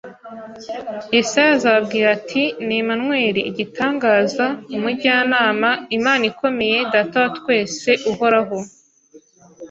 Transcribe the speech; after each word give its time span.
Yesaya 1.15 1.51
azababwira 1.57 2.07
ati: 2.17 2.43
Ni 2.65 2.75
Immanueli. 2.81 3.41
Igitangaza, 3.49 4.45
umujyanama, 4.75 5.69
Imana 5.97 6.23
ikomeye, 6.31 6.77
Data 6.93 7.15
wa 7.23 7.29
twese 7.37 7.89
uhoraho, 8.11 8.57